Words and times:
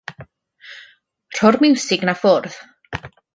Rho'r 1.39 1.59
miwsig 1.65 2.07
'na 2.09 2.17
ffwrdd. 2.23 2.59